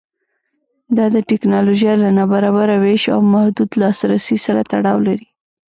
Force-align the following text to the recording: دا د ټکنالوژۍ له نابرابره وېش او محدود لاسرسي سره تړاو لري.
دا 0.97 1.05
د 1.15 1.17
ټکنالوژۍ 1.29 1.93
له 2.03 2.09
نابرابره 2.17 2.75
وېش 2.83 3.03
او 3.15 3.19
محدود 3.33 3.69
لاسرسي 3.81 4.37
سره 4.45 4.61
تړاو 4.71 4.97
لري. 5.07 5.27